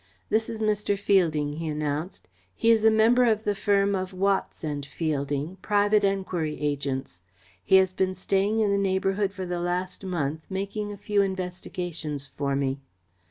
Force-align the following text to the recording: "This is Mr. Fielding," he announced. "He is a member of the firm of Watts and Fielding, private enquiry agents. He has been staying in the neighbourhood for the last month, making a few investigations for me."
"This 0.29 0.49
is 0.49 0.63
Mr. 0.63 0.97
Fielding," 0.97 1.57
he 1.57 1.67
announced. 1.67 2.27
"He 2.55 2.71
is 2.71 2.83
a 2.83 2.89
member 2.89 3.23
of 3.23 3.43
the 3.43 3.53
firm 3.53 3.93
of 3.93 4.13
Watts 4.13 4.63
and 4.63 4.83
Fielding, 4.83 5.57
private 5.61 6.03
enquiry 6.03 6.59
agents. 6.59 7.21
He 7.63 7.75
has 7.75 7.93
been 7.93 8.15
staying 8.15 8.61
in 8.61 8.71
the 8.71 8.79
neighbourhood 8.79 9.31
for 9.31 9.45
the 9.45 9.59
last 9.59 10.03
month, 10.03 10.47
making 10.49 10.91
a 10.91 10.97
few 10.97 11.21
investigations 11.21 12.25
for 12.25 12.55
me." 12.55 12.79